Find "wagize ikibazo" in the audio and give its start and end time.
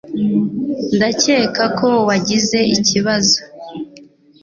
2.07-3.37